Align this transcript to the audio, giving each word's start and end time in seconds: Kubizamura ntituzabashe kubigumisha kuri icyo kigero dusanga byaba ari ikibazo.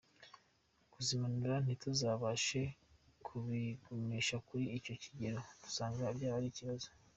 Kubizamura 0.91 1.55
ntituzabashe 1.65 2.61
kubigumisha 3.25 4.35
kuri 4.47 4.65
icyo 4.77 4.93
kigero 5.03 5.39
dusanga 5.61 6.03
byaba 6.17 6.37
ari 6.39 6.47
ikibazo. 6.53 6.87